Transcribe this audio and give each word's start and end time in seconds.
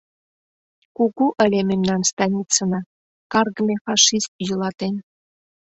—Кугу 0.95 1.25
ыле 1.43 1.59
мемнан 1.69 2.01
станицына, 2.11 2.81
каргыме 3.31 3.75
фашист 3.85 4.31
йӱлатен! 4.45 4.95